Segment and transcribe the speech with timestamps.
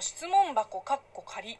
[0.00, 1.58] の質問箱かっこ仮。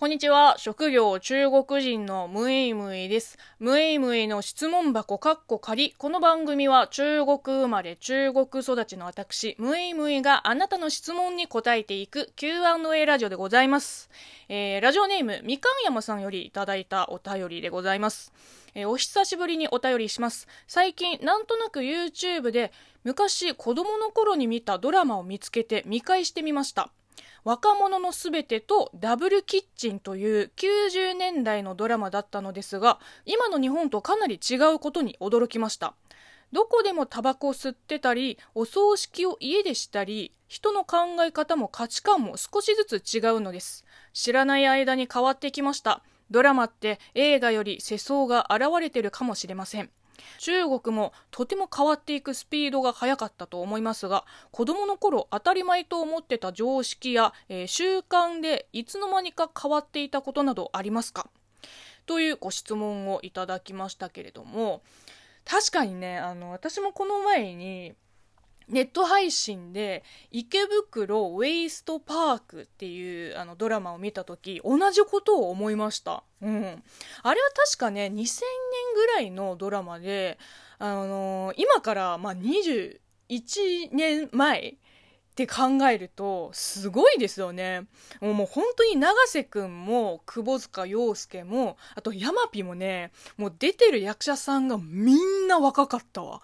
[0.00, 0.54] こんにちは。
[0.56, 3.36] 職業中国人のムイムイです。
[3.58, 5.92] ムイムイの質問箱かっこ仮。
[5.92, 14.08] この番組は中国生まれ中国育ちの私、ムイムイがあなたの質問に答えていく Q&A ラジオでございます。
[14.48, 18.32] えー、ラジオネームみかんやまさんよりいただいたお便りでございます。
[18.74, 20.48] えー、お久しぶりにお便りします。
[20.66, 22.72] 最近なんとなく YouTube で
[23.04, 26.90] 昔子供の頃に見たドラマを見つけて見返してみました。
[27.44, 35.94] 若者のすべてとダブルキッチンという90年代のドラマだったのですが、今の日本とかなり違うことに驚きました。
[36.52, 43.84] どこでもタバコを吸ってたり、お葬式を家でしたり、人の考え方も価値観も少しずつ違うのです。
[44.12, 46.02] 知らない間に変わってきました。
[46.30, 49.90] ドラマって映画より世相が現れてるかもしれません。
[50.38, 61.28] 中国もとても変わっていくスピードが速かったと思いますが子どもの頃当たり前と思ってた常識や、えー、習慣でいつの間にか変わっていたことなどありますか？
[62.06, 64.82] というご質問をいただきましたけれども
[65.44, 67.94] 確かにねあの私もこの前に
[68.70, 76.22] ネット配信で池袋ウェイストパークっていうあのドラマを見た時同じことを思いました。
[76.40, 76.82] うん。
[77.22, 78.22] あれは確かね、2000年
[78.94, 80.38] ぐらいのドラマで、
[80.78, 84.76] あのー、今からまあ21年前
[85.44, 87.86] って考えると、すごいですよね。
[88.20, 96.42] もうもう本当に永瀬くんも、窪塚洋介も、あと山ピもね、もう出てる役者さんがみんな若かったわ。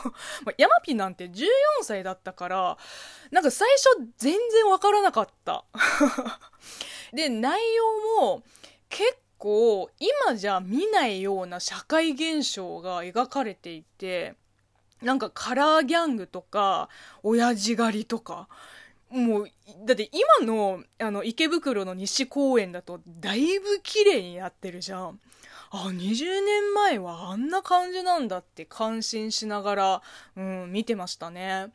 [0.56, 1.46] 山ピなんて14
[1.82, 2.78] 歳だったから、
[3.30, 3.68] なんか最
[3.98, 5.64] 初全然わからなかった。
[7.12, 8.42] で、内容も
[8.88, 14.36] 結構今じゃ見ないような社会現象が描かれていて、
[15.02, 16.88] なんかカラーギャングとか、
[17.22, 18.48] 親父狩りとか、
[19.10, 19.50] もう、
[19.86, 25.20] だって今の、あの、池袋の西公園だと、だいぶ綺麗になってるじゃん。
[25.70, 30.02] あ、20年前はあんな感じなんだって感心しながら、
[30.36, 31.72] うん、見てましたね。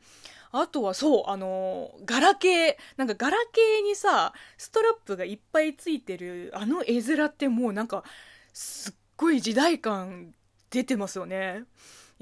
[0.52, 8.04] あとはそう、あの、ガラケー、なんかガラケーにさ、ストラップがいっぱいついてる、あの絵面ってもうなんか、
[8.54, 10.34] すっごい時代感
[10.70, 11.64] 出てますよね。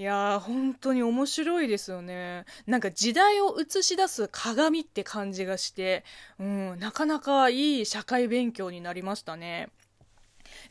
[0.01, 2.45] いやー、本当に面白いですよね。
[2.65, 6.03] なんか時代を映し出す鏡って感じがして、
[6.39, 9.69] うん、なかなかいい社会勉強になりましたね。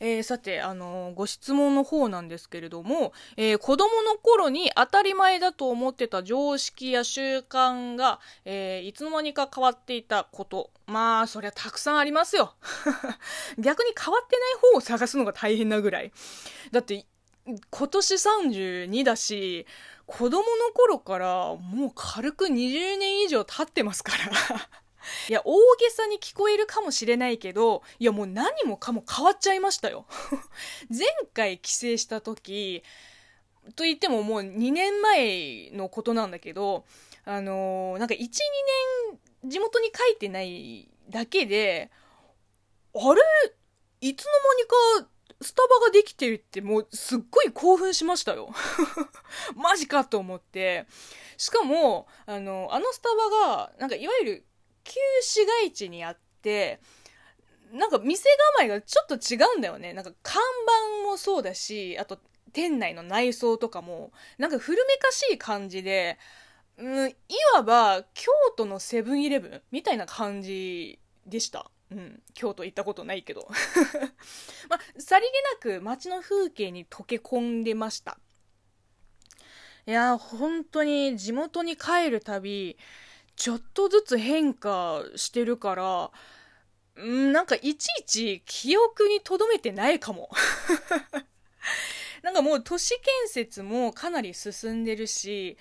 [0.01, 10.71] えー、さて、あのー、ご質問の方なんですけれども、えー、子供の頃に当たり前だと思ってた常識や習慣が、え、いつの間にか変わっていたこと。
[10.87, 12.53] まあ、そりゃたくさんありますよ。
[13.57, 16.11] 逆に変わってない方を探すのが大変なぐらい。
[16.73, 17.05] だって、
[17.45, 19.65] 今年32だし、
[20.05, 24.69] 子供の頃からもう軽く20年以上経ってますから。
[25.29, 30.05] いや、大げさに聞こえるかもしれないけど、いやもう何もかも変わっちゃいましたよ。
[30.89, 32.83] 前回帰省した時、
[33.75, 36.85] と言ってももう2年前のことなんだけど、
[37.25, 38.21] あのー、なんか1、2
[39.41, 41.89] 年地元に帰ってないだけで、
[42.93, 43.21] あれ？
[44.01, 45.09] いつの間にか
[45.41, 48.53] スタバができてるってもうすっごい興奮しましたよ
[49.55, 50.85] マジかと思って。
[51.37, 54.45] しかも、あの、あのスタバが、なんかいわゆる
[54.83, 56.79] 旧市街地にあって、
[57.71, 58.29] なんか店
[58.59, 59.93] 構えがちょっと違うんだよね。
[59.93, 60.41] なんか看
[61.01, 62.19] 板もそうだし、あと
[62.53, 66.19] 店内の内装とかも、なんか古めかしい感じで、
[66.77, 67.15] うん、い
[67.55, 71.71] わば京都のセブンイレブンみたいな感じでした。
[71.91, 73.47] うん、京都行ったことないけど。
[74.69, 75.25] ま、さり
[75.61, 78.17] げなく街の風景に溶け込んでました。
[79.85, 82.77] いや、本当に地元に帰るたび、
[83.35, 86.11] ちょっとずつ変化してるから、
[87.03, 90.29] んなんかいちいち記憶に留めてないかも。
[92.23, 95.57] なんかもう都市建設もかなり進んでるし、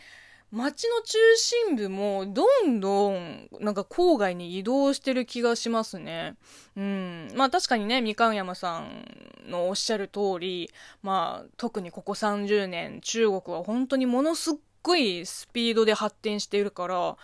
[0.52, 6.34] 街の中心部もどんどんなんか郊外に移動してる気がしますね。
[6.76, 7.28] うん。
[7.36, 9.06] まあ確かにね、みかん山さん
[9.48, 10.70] のおっしゃる通り、
[11.02, 17.16] まあ特にここ30年中国は本当にものすっごいスピードで発展しているから、う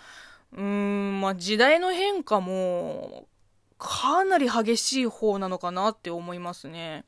[0.57, 3.27] ーん、まあ時代の変化も
[3.79, 7.05] かなり激しい方なのかなって思いますね。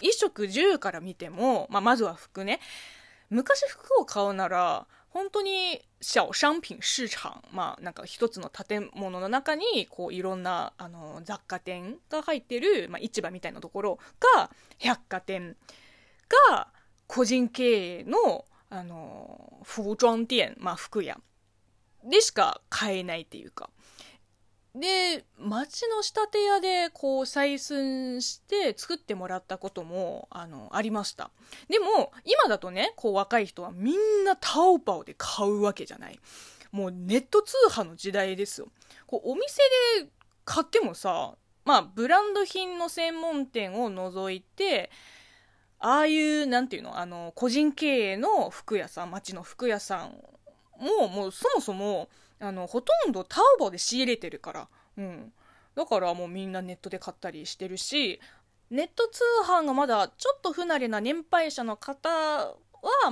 [0.00, 2.60] 衣食住から見ても、まあまずは服ね。
[3.30, 4.86] 昔服を買うなら、
[5.16, 13.98] 本当に小商品市場、まあなんか一つの建物の中にこういろんなあの雑貨店が入ってる、まあ、市場みたいなところ
[14.36, 15.56] が百貨店
[16.50, 16.68] が
[17.06, 21.18] 個人経営のあの服装店、まあ服屋
[22.04, 23.70] でしか買えないっていうか。
[24.78, 31.30] で、町の仕立て屋でこう採寸して作ってもらったこともあのありました。
[31.68, 36.20] でも今だとね、こう若い人はみんなタオパオで買うわけじゃない。
[36.72, 38.68] もうネット通販の時代ですよ。
[39.06, 39.56] こうお店
[40.02, 40.10] で
[40.44, 41.34] 買ってもさ、
[41.64, 44.90] まあブランド品の専門店を除いて、
[45.78, 50.18] ああいう、なんていうの、あの、個人経営の服屋さん、町の服屋さん
[50.78, 52.08] も、もうそもそも、
[52.40, 54.68] あの、ほとんどタオボで仕入れてるから。
[54.98, 55.32] うん。
[55.74, 58.20] だからもうみんなネットで買ったりしてるし、
[58.70, 62.56] ネット通販がまだちょっと不慣れな年配者の方は、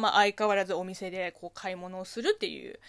[0.00, 2.80] まあ相変わらずお店でこう買い物をするっていう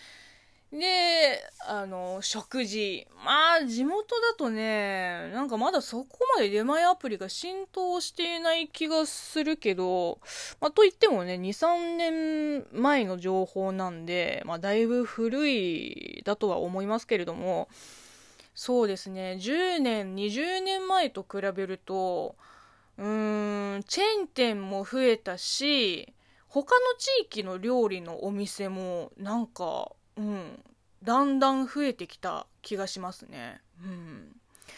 [0.72, 3.08] で、あの、食事。
[3.24, 10.20] まあ、地元だとね、なんかまだそこまで出前アプリが浸透していない気がするけど、
[10.60, 17.70] まあ、といってもね、2、3年前の情報なんで、まあ、だいぶ古いだとは思いますけれども、
[18.54, 22.36] そうですね、10年、20年前と比べると、
[22.98, 26.14] うーん、チェーン店も増えたし、
[26.48, 30.64] 他の地域の料理のお店もなんかうん、
[31.04, 33.62] だんだん増えてきた気がしますね。
[33.84, 34.36] うん。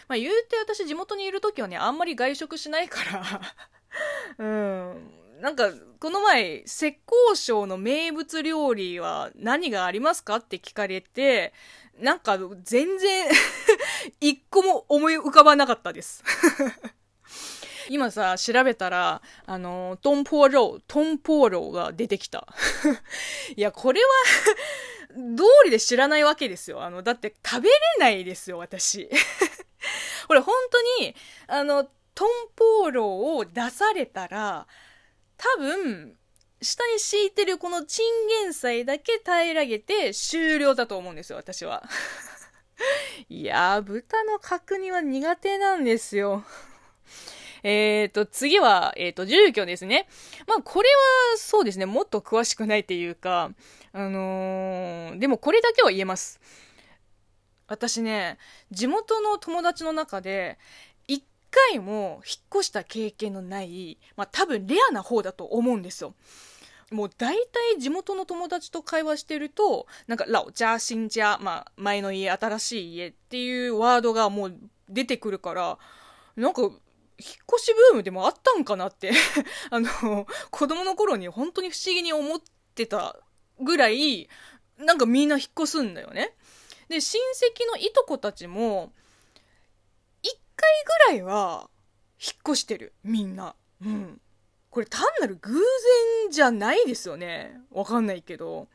[0.07, 3.41] まあ言うて私地元にいる時はね、あんまり外食しないから
[4.39, 5.11] うん。
[5.41, 5.69] なんか、
[5.99, 6.97] この前、浙
[7.33, 11.53] 江省の名物料理は何がありますかって聞かれて、
[11.99, 13.29] なんか全然
[14.19, 16.23] 一個も思い浮かばなかったです
[17.89, 22.47] 今さ、調べたら、あの、トンポーロー、トンポーローが出てきた。
[23.55, 24.07] いや、これは
[25.09, 26.83] 通りで知らないわけですよ。
[26.83, 29.09] あの、だって食べれないですよ、私。
[30.27, 31.15] これ本当に、
[31.47, 34.67] あの、トンポーロを出されたら、
[35.37, 36.17] 多分、
[36.61, 41.83] 下に敷いてるこのチンゲン菜だけ平らげて終了だと思うんですよ、私は。
[43.29, 46.43] いやー、豚の角煮は苦手なんですよ。
[47.63, 50.07] えっ、ー、と、次は、えっ、ー、と、住居ですね。
[50.47, 50.89] まあ、これ
[51.31, 53.51] は、そうですね、もっと詳しくないっていうか、
[53.93, 56.39] あのー、でもこれだけは言えます。
[57.67, 58.37] 私ね、
[58.71, 60.57] 地元の友達の中で、
[61.07, 66.13] 一回も引っ越した経験のない、まあ、多分レアな方だと思うんですよ。
[66.91, 74.55] もう大体地元の友達と会話してると、なんか、ラオジャー、シンジャー、まあ、前の家、新しい家っていうワードがもう
[74.87, 75.77] 出てくるから、
[76.37, 76.71] なんか、引っ
[77.19, 79.11] 越しブームでもあったんかなって
[79.69, 82.41] あの、子供の頃に本当に不思議に思っ
[82.75, 83.17] てた
[83.59, 84.29] ぐらい、
[84.77, 86.33] なんかみんな引っ越すんだよね。
[86.89, 88.91] で、親戚のいとこたちも、
[90.21, 90.69] 一回
[91.09, 91.69] ぐらいは
[92.19, 92.93] 引っ越してる。
[93.03, 93.55] みんな。
[93.83, 94.21] うん。
[94.69, 97.61] これ単なる偶然じゃないですよね。
[97.71, 98.67] わかんないけど。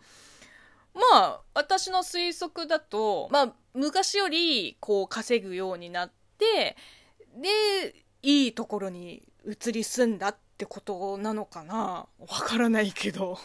[0.95, 6.77] まあ、私の推測だと、まあ、昔より、こう、稼ぐようになって、
[7.35, 13.39] で、いいところに移り住んだってことなのかなわからないけど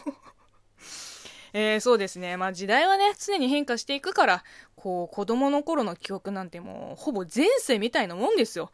[1.60, 2.36] えー、そうですね。
[2.36, 4.44] まあ時代はね、常に変化していくから、
[4.76, 8.70] こう、子供の頃の記憶なんてもう、ほぼ前世みたいなもんですよ。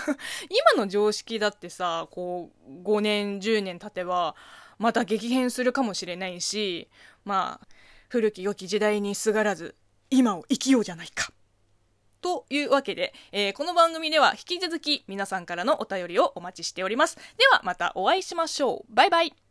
[0.76, 4.34] 今の常識だってさ、こう、5年、10年経てば、
[4.78, 6.90] また激変するかもしれないし、
[7.24, 7.68] まあ、
[8.10, 9.74] 古き良き時代にすがらず、
[10.10, 11.32] 今を生きようじゃないか。
[12.20, 17.16] というわけで、えー、この番組では引き続き皆さんからのお便りをお待ちしております。
[17.16, 18.94] ではまたお会いしましょう。
[18.94, 19.45] バイバイ。